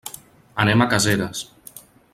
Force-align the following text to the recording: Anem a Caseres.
Anem 0.63 0.81
a 0.81 0.87
Caseres. 0.95 1.45